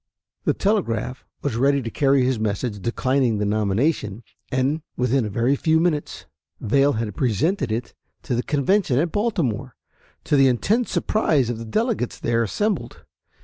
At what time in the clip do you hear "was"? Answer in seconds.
1.43-1.55